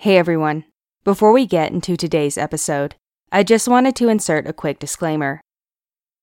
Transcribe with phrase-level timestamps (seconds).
[0.00, 0.64] Hey everyone.
[1.04, 2.94] Before we get into today's episode,
[3.30, 5.42] I just wanted to insert a quick disclaimer.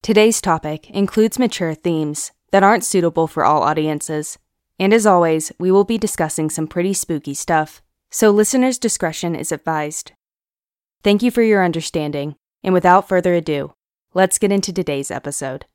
[0.01, 4.39] Today's topic includes mature themes that aren't suitable for all audiences,
[4.79, 9.51] and as always, we will be discussing some pretty spooky stuff, so listeners' discretion is
[9.51, 10.11] advised.
[11.03, 13.75] Thank you for your understanding, and without further ado,
[14.15, 15.67] let's get into today's episode.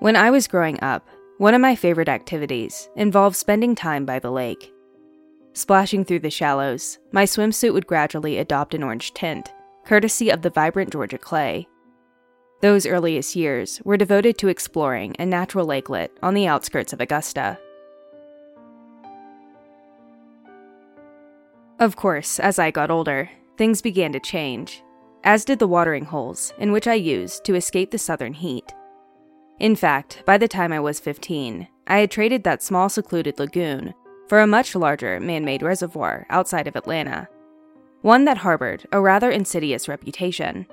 [0.00, 4.30] When I was growing up, one of my favorite activities involved spending time by the
[4.30, 4.72] lake.
[5.52, 9.52] Splashing through the shallows, my swimsuit would gradually adopt an orange tint,
[9.84, 11.68] courtesy of the vibrant Georgia clay.
[12.62, 17.58] Those earliest years were devoted to exploring a natural lakelet on the outskirts of Augusta.
[21.78, 23.28] Of course, as I got older,
[23.58, 24.82] things began to change,
[25.24, 28.72] as did the watering holes in which I used to escape the southern heat.
[29.60, 33.92] In fact, by the time I was 15, I had traded that small secluded lagoon
[34.26, 37.28] for a much larger man made reservoir outside of Atlanta,
[38.00, 40.66] one that harbored a rather insidious reputation.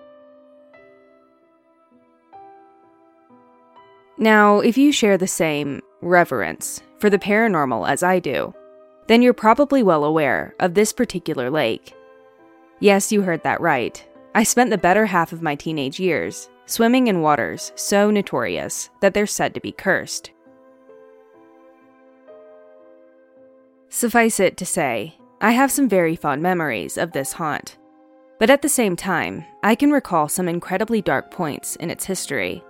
[4.18, 8.54] Now, if you share the same reverence for the paranormal as I do,
[9.08, 11.94] then you're probably well aware of this particular lake.
[12.80, 14.08] Yes, you heard that right.
[14.34, 19.16] I spent the better half of my teenage years swimming in waters so notorious that
[19.16, 20.32] they're said to be cursed.
[23.90, 27.78] Suffice it to say, I have some very fond memories of this haunt.
[28.40, 32.64] But at the same time, I can recall some incredibly dark points in its history.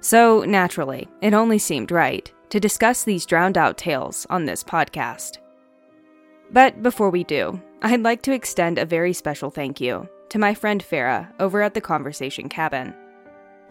[0.00, 5.38] So, naturally, it only seemed right to discuss these drowned out tales on this podcast.
[6.52, 10.54] But before we do, I'd like to extend a very special thank you to my
[10.54, 12.94] friend Farah over at the Conversation Cabin.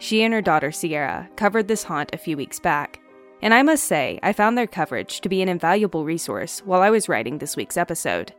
[0.02, 2.98] She and her daughter Sierra covered this haunt a few weeks back,
[3.40, 6.90] and I must say, I found their coverage to be an invaluable resource while I
[6.90, 8.34] was writing this week's episode.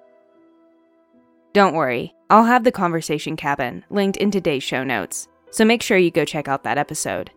[1.54, 5.98] Don't worry, I'll have the Conversation Cabin linked in today's show notes, so make sure
[5.98, 7.32] you go check out that episode.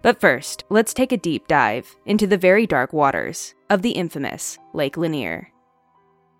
[0.00, 4.58] But first, let's take a deep dive into the very dark waters of the infamous
[4.72, 5.52] Lake Lanier.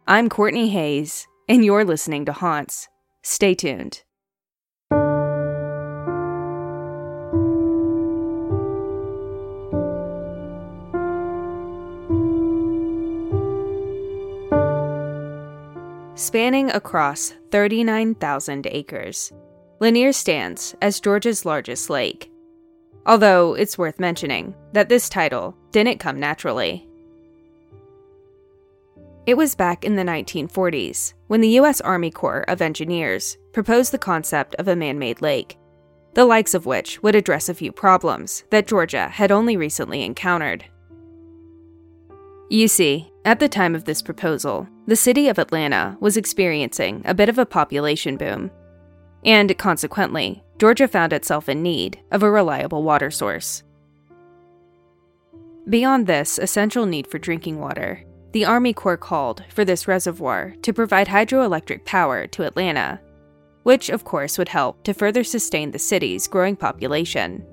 [0.07, 2.89] I'm Courtney Hayes, and you're listening to Haunts.
[3.23, 4.03] Stay tuned.
[16.19, 19.33] Spanning across 39,000 acres,
[19.79, 22.29] Lanier stands as Georgia's largest lake.
[23.07, 26.89] Although it's worth mentioning that this title didn't come naturally.
[29.27, 31.81] It was back in the 1940s when the U.S.
[31.83, 35.57] Army Corps of Engineers proposed the concept of a man made lake,
[36.15, 40.65] the likes of which would address a few problems that Georgia had only recently encountered.
[42.51, 47.13] You see, at the time of this proposal, the city of Atlanta was experiencing a
[47.13, 48.51] bit of a population boom.
[49.23, 53.63] And consequently, Georgia found itself in need of a reliable water source.
[55.69, 60.73] Beyond this essential need for drinking water, the Army Corps called for this reservoir to
[60.73, 62.99] provide hydroelectric power to Atlanta,
[63.65, 67.45] which of course would help to further sustain the city's growing population.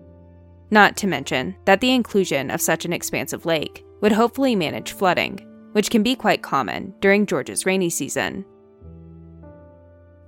[0.71, 5.39] Not to mention that the inclusion of such an expansive lake would hopefully manage flooding,
[5.71, 8.45] which can be quite common during Georgia's rainy season.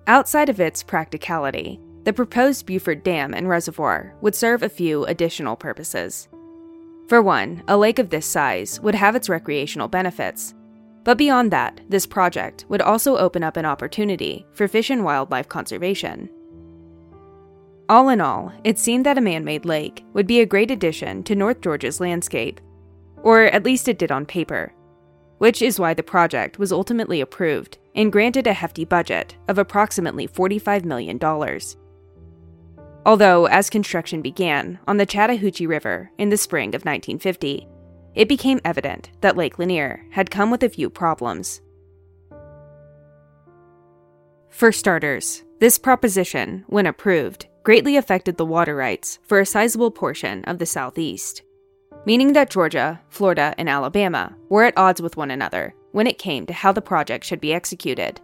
[0.08, 5.56] Outside of its practicality, the proposed Buford Dam and Reservoir would serve a few additional
[5.56, 6.28] purposes.
[7.08, 10.56] For one, a lake of this size would have its recreational benefits.
[11.04, 15.50] But beyond that, this project would also open up an opportunity for fish and wildlife
[15.50, 16.32] conservation.
[17.90, 21.22] All in all, it seemed that a man made lake would be a great addition
[21.26, 22.60] to North Georgia's landscape,
[23.24, 24.74] or at least it did on paper,
[25.38, 30.28] which is why the project was ultimately approved and granted a hefty budget of approximately
[30.28, 31.20] $45 million.
[33.06, 37.68] Although, as construction began on the Chattahoochee River in the spring of 1950,
[38.16, 41.62] it became evident that Lake Lanier had come with a few problems.
[44.50, 50.44] For starters, this proposition, when approved, greatly affected the water rights for a sizable portion
[50.46, 51.44] of the Southeast
[52.08, 56.46] meaning that Georgia, Florida, and Alabama were at odds with one another when it came
[56.46, 58.22] to how the project should be executed.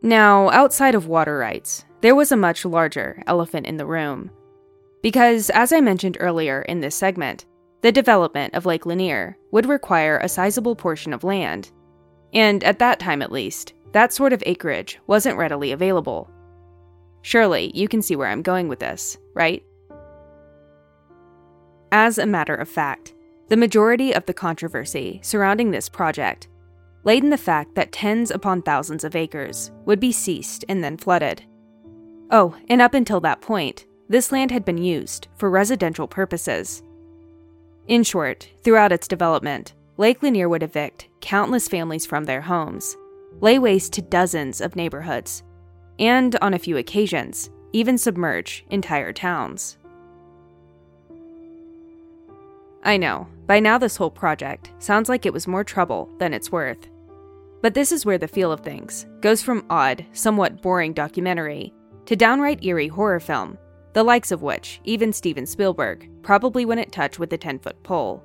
[0.00, 4.30] Now, outside of water rights, there was a much larger elephant in the room.
[5.02, 7.46] Because, as I mentioned earlier in this segment,
[7.80, 11.72] the development of Lake Lanier would require a sizable portion of land.
[12.32, 16.30] And at that time at least, that sort of acreage wasn't readily available.
[17.22, 19.64] Surely, you can see where I'm going with this, right?
[21.92, 23.14] As a matter of fact,
[23.48, 26.48] the majority of the controversy surrounding this project
[27.04, 30.96] laid in the fact that tens upon thousands of acres would be seized and then
[30.96, 31.42] flooded.
[32.30, 36.82] Oh, and up until that point, this land had been used for residential purposes.
[37.86, 42.96] In short, throughout its development, Lake Lanier would evict countless families from their homes,
[43.40, 45.42] lay waste to dozens of neighborhoods,
[45.98, 49.77] and, on a few occasions, even submerge entire towns.
[52.88, 56.50] I know, by now this whole project sounds like it was more trouble than it's
[56.50, 56.88] worth.
[57.60, 61.74] But this is where the feel of things goes from odd, somewhat boring documentary
[62.06, 63.58] to downright eerie horror film,
[63.92, 68.24] the likes of which even Steven Spielberg probably wouldn't touch with a 10 foot pole.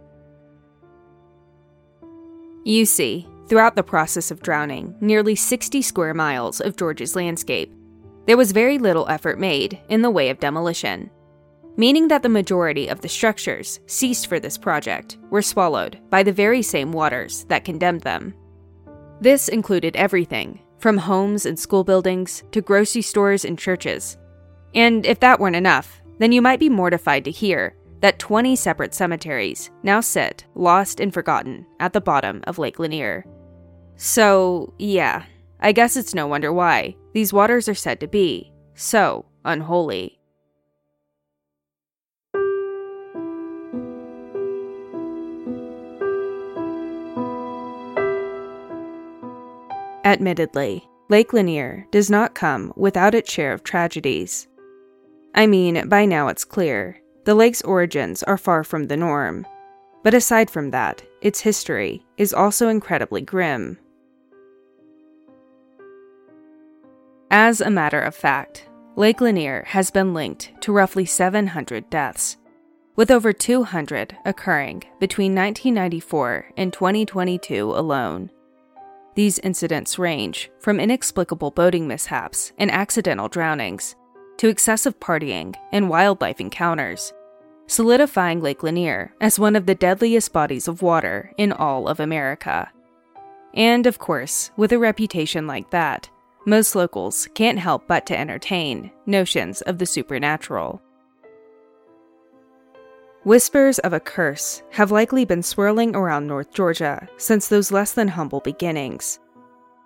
[2.63, 7.75] You see, throughout the process of drowning nearly 60 square miles of Georgia's landscape,
[8.27, 11.09] there was very little effort made in the way of demolition,
[11.77, 16.31] meaning that the majority of the structures seized for this project were swallowed by the
[16.31, 18.33] very same waters that condemned them.
[19.19, 24.17] This included everything from homes and school buildings to grocery stores and churches.
[24.75, 28.93] And if that weren't enough, then you might be mortified to hear that 20 separate
[28.93, 33.25] cemeteries now sit, lost and forgotten, at the bottom of Lake Lanier.
[33.95, 35.23] So, yeah,
[35.61, 40.19] I guess it's no wonder why these waters are said to be so unholy.
[50.13, 54.47] Admittedly, Lake Lanier does not come without its share of tragedies.
[55.33, 59.47] I mean, by now it's clear, the lake's origins are far from the norm.
[60.03, 63.79] But aside from that, its history is also incredibly grim.
[67.31, 72.37] As a matter of fact, Lake Lanier has been linked to roughly 700 deaths,
[72.95, 78.29] with over 200 occurring between 1994 and 2022 alone.
[79.15, 83.95] These incidents range from inexplicable boating mishaps and accidental drownings
[84.37, 87.13] to excessive partying and wildlife encounters,
[87.67, 92.71] solidifying Lake Lanier as one of the deadliest bodies of water in all of America.
[93.53, 96.09] And of course, with a reputation like that,
[96.45, 100.81] most locals can't help but to entertain notions of the supernatural.
[103.25, 108.09] Whispers of a curse have likely been swirling around North Georgia since those less than
[108.09, 109.17] humble beginnings.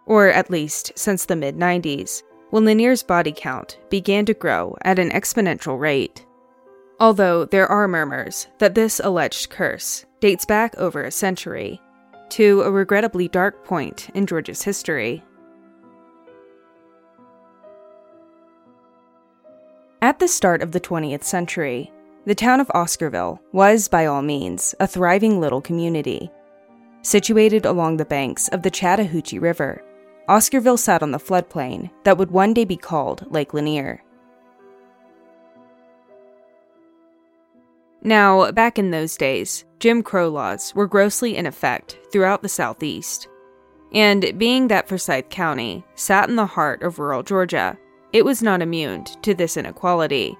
[0.07, 4.98] Or at least since the mid 90s, when Lanier's body count began to grow at
[4.98, 6.25] an exponential rate.
[7.00, 11.80] Although there are murmurs that this alleged curse dates back over a century
[12.30, 15.24] to a regrettably dark point in Georgia's history.
[20.01, 21.92] At the start of the 20th century,
[22.28, 26.30] the town of Oscarville was, by all means, a thriving little community.
[27.02, 29.82] Situated along the banks of the Chattahoochee River,
[30.28, 34.04] Oscarville sat on the floodplain that would one day be called Lake Lanier.
[38.04, 43.30] Now, back in those days, Jim Crow laws were grossly in effect throughout the Southeast.
[43.94, 47.78] And being that Forsyth County sat in the heart of rural Georgia,
[48.12, 50.38] it was not immune to this inequality.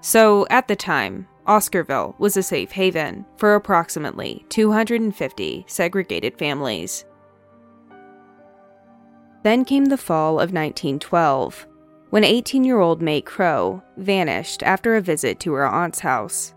[0.00, 7.04] So, at the time, Oscarville was a safe haven for approximately 250 segregated families.
[9.42, 11.66] Then came the fall of 1912,
[12.10, 16.54] when 18 year old Mae Crow vanished after a visit to her aunt's house.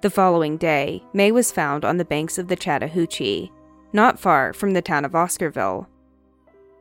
[0.00, 3.50] The following day, Mae was found on the banks of the Chattahoochee,
[3.92, 5.86] not far from the town of Oscarville.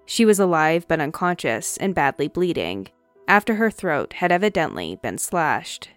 [0.05, 2.87] She was alive but unconscious and badly bleeding,
[3.27, 5.89] after her throat had evidently been slashed.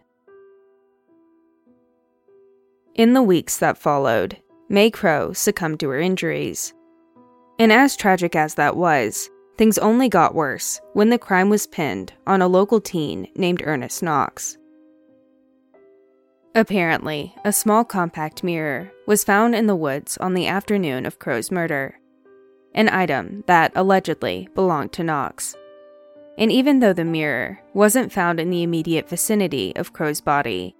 [2.94, 4.36] In the weeks that followed,
[4.68, 6.74] Mae Crow succumbed to her injuries.
[7.58, 12.12] And as tragic as that was, things only got worse when the crime was pinned
[12.26, 14.56] on a local teen named Ernest Knox.
[16.54, 21.50] Apparently, a small compact mirror was found in the woods on the afternoon of Crow's
[21.50, 21.98] murder,
[22.74, 25.54] an item that allegedly belonged to Knox.
[26.38, 30.74] And even though the mirror wasn't found in the immediate vicinity of Crow's body,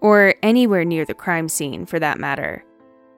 [0.00, 2.64] or anywhere near the crime scene for that matter,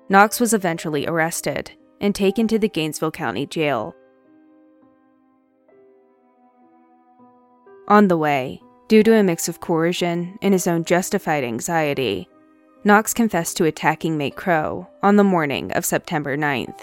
[0.09, 3.95] Knox was eventually arrested and taken to the Gainesville County Jail.
[7.89, 12.29] On the way, due to a mix of coercion and his own justified anxiety,
[12.85, 16.81] Knox confessed to attacking Mae Crow on the morning of September 9th.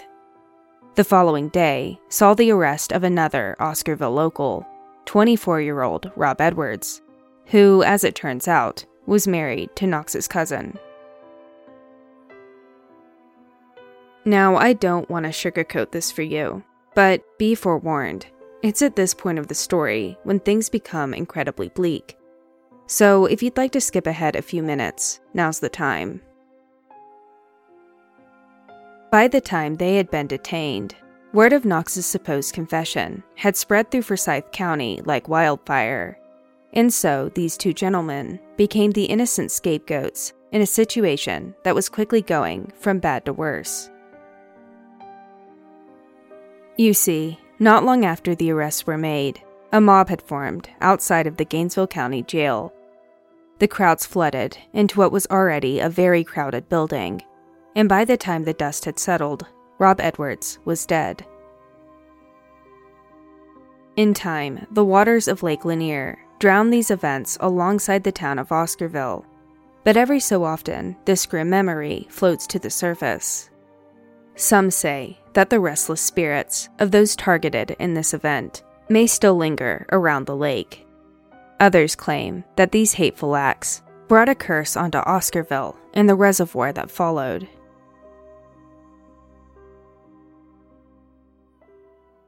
[0.94, 4.66] The following day saw the arrest of another Oscarville local,
[5.06, 7.00] 24 year old Rob Edwards,
[7.46, 10.78] who, as it turns out, was married to Knox's cousin.
[14.24, 18.26] Now, I don't want to sugarcoat this for you, but be forewarned,
[18.62, 22.18] it's at this point of the story when things become incredibly bleak.
[22.88, 26.20] So, if you'd like to skip ahead a few minutes, now's the time.
[29.12, 30.96] By the time they had been detained,
[31.36, 36.18] word of Knox's supposed confession had spread through Forsyth County like wildfire.
[36.72, 42.22] And so, these two gentlemen became the innocent scapegoats in a situation that was quickly
[42.22, 43.90] going from bad to worse.
[46.78, 51.36] You see, not long after the arrests were made, a mob had formed outside of
[51.36, 52.72] the Gainesville County Jail.
[53.58, 57.20] The crowds flooded into what was already a very crowded building,
[57.74, 59.46] and by the time the dust had settled,
[59.78, 61.26] Rob Edwards was dead.
[63.96, 69.24] In time, the waters of Lake Lanier drowned these events alongside the town of Oscarville,
[69.84, 73.48] but every so often, this grim memory floats to the surface.
[74.34, 79.86] Some say that the restless spirits of those targeted in this event may still linger
[79.90, 80.86] around the lake.
[81.58, 86.90] Others claim that these hateful acts brought a curse onto Oscarville and the reservoir that
[86.90, 87.48] followed.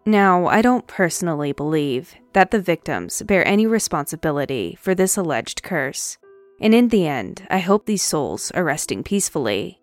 [0.08, 6.16] Now, I don't personally believe that the victims bear any responsibility for this alleged curse,
[6.62, 9.82] and in the end, I hope these souls are resting peacefully.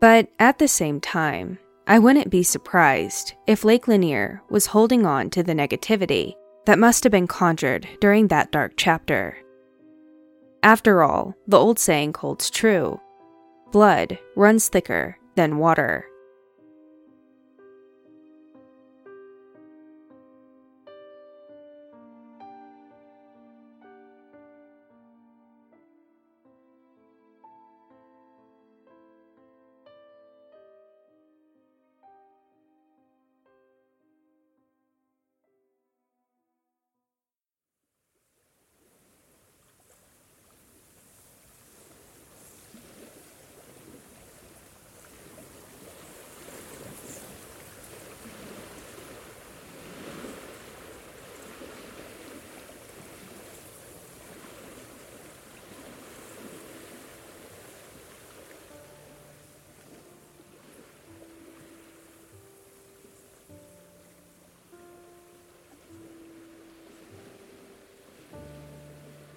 [0.00, 5.30] But at the same time, I wouldn't be surprised if Lake Lanier was holding on
[5.30, 6.34] to the negativity
[6.64, 9.36] that must have been conjured during that dark chapter.
[10.64, 13.00] After all, the old saying holds true
[13.70, 16.04] blood runs thicker than water.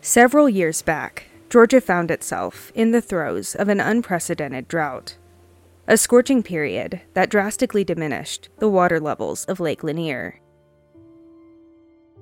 [0.09, 5.17] Several years back, Georgia found itself in the throes of an unprecedented drought,
[5.87, 10.41] a scorching period that drastically diminished the water levels of Lake Lanier.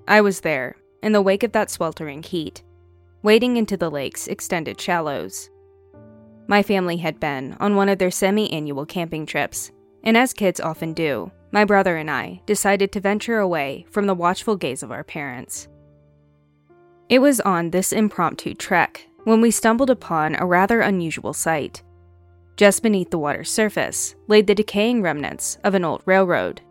[0.06, 2.62] I was there, in the wake of that sweltering heat,
[3.24, 5.50] wading into the lake's extended shallows.
[6.46, 9.72] My family had been on one of their semi annual camping trips,
[10.04, 14.14] and as kids often do, my brother and I decided to venture away from the
[14.14, 15.70] watchful gaze of our parents.
[17.10, 21.82] It was on this impromptu trek when we stumbled upon a rather unusual sight.
[22.58, 26.62] Just beneath the water's surface lay the decaying remnants of an old railroad.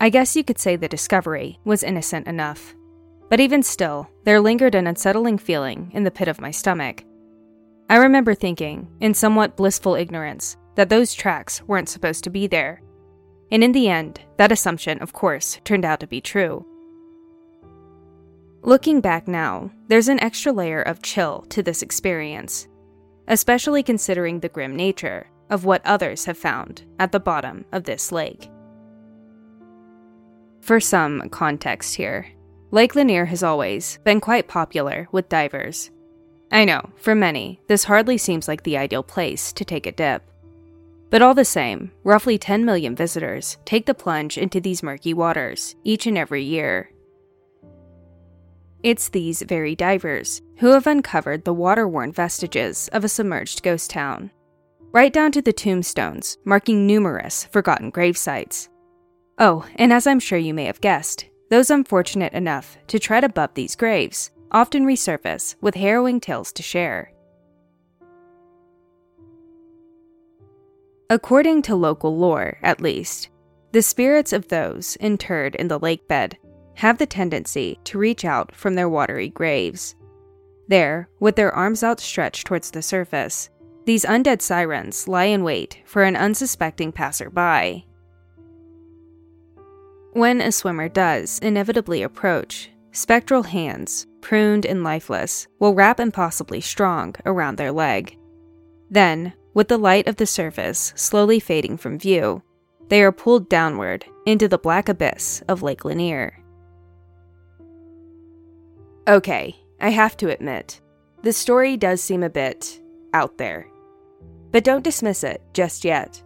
[0.00, 2.74] I guess you could say the discovery was innocent enough.
[3.30, 7.04] But even still, there lingered an unsettling feeling in the pit of my stomach.
[7.88, 12.82] I remember thinking, in somewhat blissful ignorance, that those tracks weren't supposed to be there,
[13.50, 16.64] and in the end, that assumption, of course, turned out to be true.
[18.62, 22.66] Looking back now, there's an extra layer of chill to this experience,
[23.28, 28.10] especially considering the grim nature of what others have found at the bottom of this
[28.10, 28.48] lake.
[30.60, 32.26] For some context here,
[32.70, 35.90] Lake Lanier has always been quite popular with divers.
[36.50, 40.22] I know, for many, this hardly seems like the ideal place to take a dip.
[41.14, 45.76] But all the same, roughly 10 million visitors take the plunge into these murky waters
[45.84, 46.90] each and every year.
[48.82, 53.90] It's these very divers who have uncovered the water worn vestiges of a submerged ghost
[53.90, 54.32] town,
[54.90, 58.68] right down to the tombstones marking numerous forgotten grave sites.
[59.38, 63.54] Oh, and as I'm sure you may have guessed, those unfortunate enough to tread above
[63.54, 67.13] these graves often resurface with harrowing tales to share.
[71.10, 73.28] According to local lore, at least,
[73.72, 76.38] the spirits of those interred in the lake bed
[76.76, 79.94] have the tendency to reach out from their watery graves.
[80.68, 83.50] There, with their arms outstretched towards the surface,
[83.84, 87.86] these undead sirens lie in wait for an unsuspecting passerby.
[90.12, 97.14] When a swimmer does inevitably approach, spectral hands, pruned and lifeless, will wrap impossibly strong
[97.26, 98.16] around their leg.
[98.88, 102.42] Then, with the light of the surface slowly fading from view,
[102.88, 106.38] they are pulled downward into the black abyss of Lake Lanier.
[109.08, 110.80] Okay, I have to admit,
[111.22, 112.80] the story does seem a bit
[113.14, 113.68] out there.
[114.50, 116.22] But don't dismiss it just yet.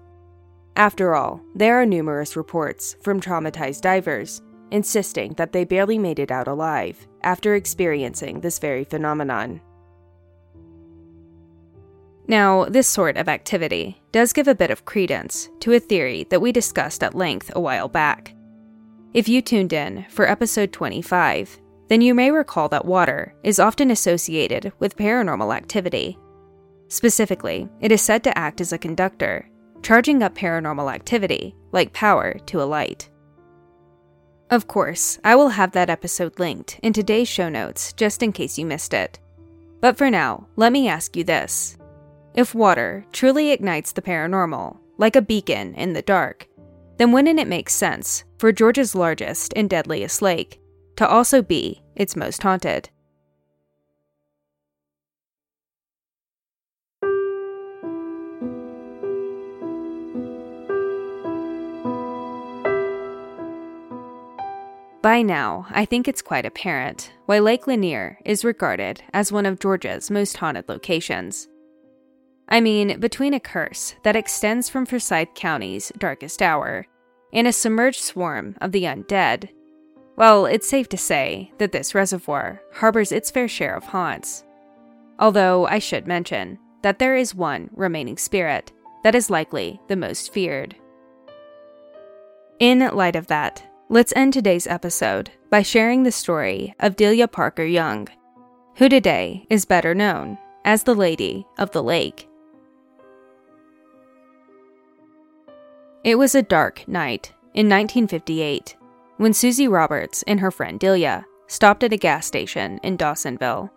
[0.76, 6.30] After all, there are numerous reports from traumatized divers insisting that they barely made it
[6.30, 9.61] out alive after experiencing this very phenomenon.
[12.28, 16.42] Now, this sort of activity does give a bit of credence to a theory that
[16.42, 18.35] we discussed at length a while back.
[19.14, 21.58] If you tuned in for episode 25,
[21.88, 26.18] then you may recall that water is often associated with paranormal activity.
[26.88, 29.49] Specifically, it is said to act as a conductor,
[29.82, 33.08] charging up paranormal activity like power to a light.
[34.50, 38.58] Of course, I will have that episode linked in today's show notes just in case
[38.58, 39.18] you missed it.
[39.80, 41.77] But for now, let me ask you this
[42.38, 46.47] if water truly ignites the paranormal, like a beacon in the dark,
[46.97, 50.61] then wouldn't it make sense for Georgia's largest and deadliest lake
[50.95, 52.90] to also be its most haunted?
[65.02, 69.59] By now, I think it's quite apparent why Lake Lanier is regarded as one of
[69.59, 71.49] Georgia's most haunted locations.
[72.49, 76.87] I mean, between a curse that extends from Forsyth County's darkest hour
[77.33, 79.50] and a submerged swarm of the undead,
[80.17, 84.45] well, it's safe to say that this reservoir harbors its fair share of haunts.
[85.19, 88.73] Although I should mention that there is one remaining spirit
[89.05, 90.75] that is likely the most feared.
[92.59, 97.64] In light of that, let's end today's episode by sharing the story of Delia Parker
[97.64, 98.09] Young,
[98.76, 102.27] who today is better known as the Lady of the Lake.
[106.04, 108.76] It was a dark night in 1958
[109.17, 113.71] when Susie Roberts and her friend Delia stopped at a gas station in Dawsonville.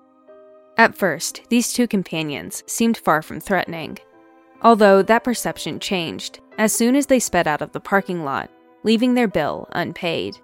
[0.77, 3.97] At first, these two companions seemed far from threatening,
[4.61, 8.51] although that perception changed as soon as they sped out of the parking lot,
[8.83, 10.37] leaving their bill unpaid.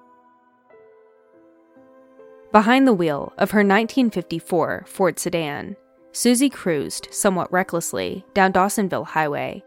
[2.51, 5.75] Behind the wheel of her 1954 Ford sedan,
[6.11, 9.63] Susie cruised somewhat recklessly down Dawsonville Highway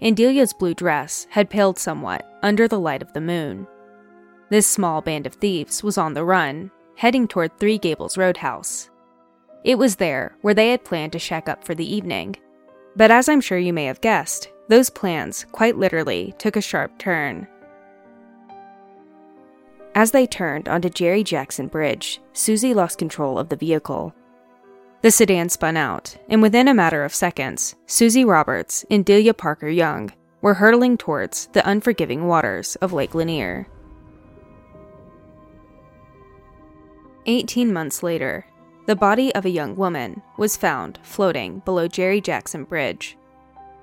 [0.00, 3.66] and Delia's blue dress had paled somewhat under the light of the moon.
[4.50, 8.90] This small band of thieves was on the run, heading toward Three Gables Roadhouse.
[9.64, 12.36] It was there where they had planned to shack up for the evening.
[12.96, 16.98] But as I'm sure you may have guessed, those plans quite literally took a sharp
[16.98, 17.46] turn.
[19.94, 24.14] As they turned onto Jerry Jackson Bridge, Susie lost control of the vehicle
[25.02, 29.68] the sedan spun out, and within a matter of seconds, Susie Roberts and Delia Parker
[29.68, 33.68] Young were hurtling towards the unforgiving waters of Lake Lanier.
[37.26, 38.46] Eighteen months later,
[38.86, 43.16] the body of a young woman was found floating below Jerry Jackson Bridge.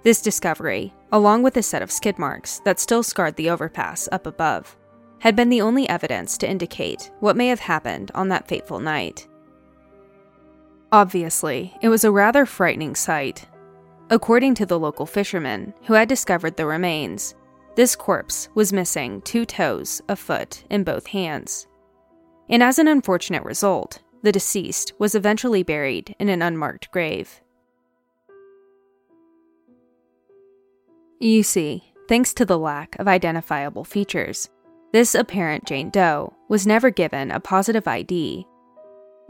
[0.03, 4.25] This discovery, along with a set of skid marks that still scarred the overpass up
[4.25, 4.75] above,
[5.19, 9.27] had been the only evidence to indicate what may have happened on that fateful night.
[10.95, 13.49] Obviously, it was a rather frightening sight.
[14.09, 17.35] According to the local fishermen who had discovered the remains,
[17.75, 21.67] this corpse was missing two toes, a foot, and both hands.
[22.47, 27.41] And as an unfortunate result, the deceased was eventually buried in an unmarked grave.
[31.19, 34.49] You see, thanks to the lack of identifiable features,
[34.93, 38.47] this apparent Jane Doe was never given a positive ID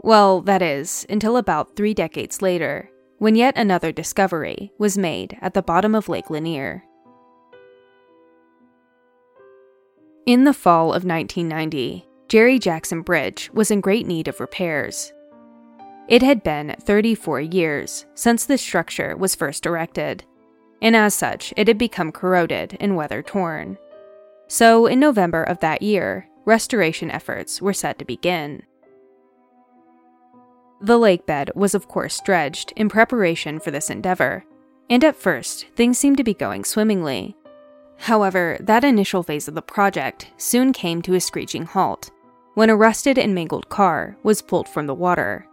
[0.06, 2.88] well, that is, until about three decades later,
[3.18, 6.84] when yet another discovery was made at the bottom of Lake Lanier.
[10.24, 15.12] In the fall of 1990, Jerry Jackson Bridge was in great need of repairs.
[16.06, 20.22] It had been 34 years since the structure was first erected,
[20.80, 23.76] and as such, it had become corroded and weather torn.
[24.46, 28.62] So, in November of that year, restoration efforts were set to begin.
[30.80, 34.44] The lake bed was, of course, dredged in preparation for this endeavor,
[34.90, 37.36] and at first, things seemed to be going swimmingly.
[37.98, 42.10] However, that initial phase of the project soon came to a screeching halt
[42.54, 45.46] when a rusted and mangled car was pulled from the water.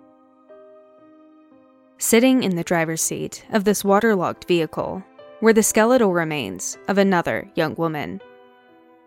[1.98, 5.04] Sitting in the driver's seat of this waterlogged vehicle
[5.42, 8.22] were the skeletal remains of another young woman.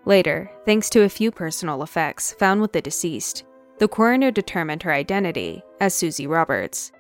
[0.05, 3.45] Later, thanks to a few personal effects found with the deceased,
[3.79, 6.93] the coroner determined her identity as Susie Roberts.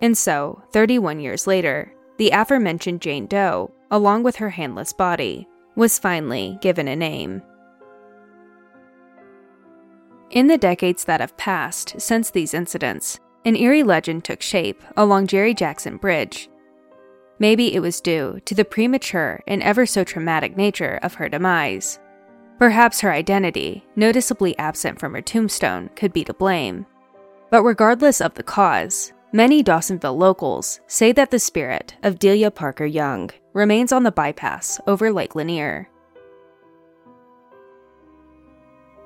[0.00, 5.98] And so, 31 years later, the aforementioned Jane Doe, along with her handless body, was
[5.98, 7.42] finally given a name.
[10.30, 15.26] In the decades that have passed since these incidents, an eerie legend took shape along
[15.26, 16.48] Jerry Jackson Bridge.
[17.38, 21.98] Maybe it was due to the premature and ever so traumatic nature of her demise.
[22.62, 26.86] Perhaps her identity, noticeably absent from her tombstone, could be to blame.
[27.50, 32.86] But regardless of the cause, many Dawsonville locals say that the spirit of Delia Parker
[32.86, 35.88] Young remains on the bypass over Lake Lanier.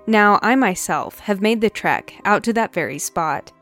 [0.07, 3.53] Now, I myself have made the trek out to that very spot,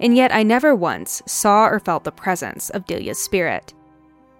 [0.00, 3.74] and yet I never once saw or felt the presence of Delia's spirit.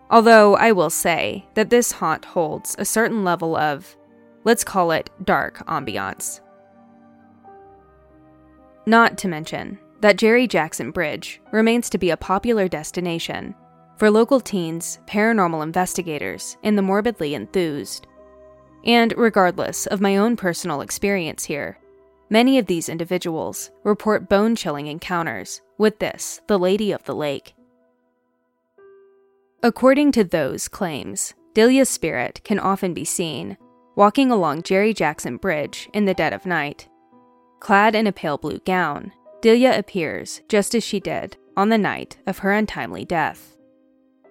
[0.09, 3.99] Although I will say that this haunt holds a certain level of,
[4.45, 6.41] let's call it dark ambiance.
[8.87, 13.55] Not to mention that Jerry Jackson Bridge remains to be a popular destination
[13.97, 18.07] for local teens, paranormal investigators, and the morbidly enthused.
[18.85, 21.79] And regardless of my own personal experience here,
[22.29, 27.55] many of these individuals report bone chilling encounters with this, the Lady of the Lake.
[29.63, 33.57] According to those claims, Delia's spirit can often be seen
[33.97, 36.89] walking along Jerry Jackson Bridge in the dead of night.
[37.61, 42.19] Clad in a pale blue gown, Delia appears just as she did on the night
[42.27, 43.57] of her untimely death.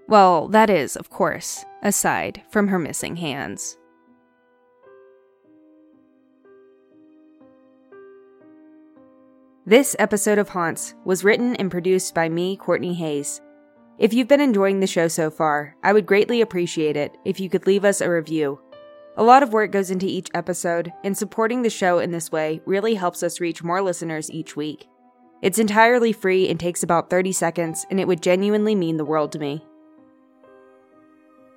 [0.08, 3.78] Well, that is, of course, aside from her missing hands.
[9.65, 13.39] This episode of Haunts was written and produced by me, Courtney Hayes.
[13.97, 17.49] If you've been enjoying the show so far, I would greatly appreciate it if you
[17.49, 18.60] could leave us a review.
[19.15, 22.62] A lot of work goes into each episode, and supporting the show in this way
[22.65, 24.88] really helps us reach more listeners each week.
[25.43, 29.32] It's entirely free and takes about 30 seconds, and it would genuinely mean the world
[29.34, 29.63] to me.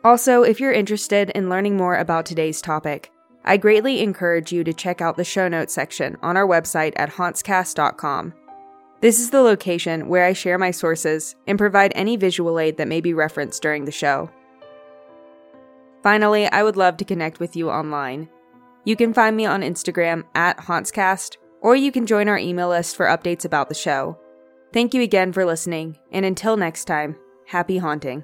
[0.04, 3.10] Also, if you're interested in learning more about today's topic,
[3.44, 7.10] I greatly encourage you to check out the show notes section on our website at
[7.10, 8.34] hauntscast.com.
[9.00, 12.88] This is the location where I share my sources and provide any visual aid that
[12.88, 14.30] may be referenced during the show.
[16.06, 18.28] Finally, I would love to connect with you online.
[18.84, 22.94] You can find me on Instagram at hauntscast, or you can join our email list
[22.94, 24.16] for updates about the show.
[24.72, 27.16] Thank you again for listening, and until next time,
[27.48, 28.22] happy haunting.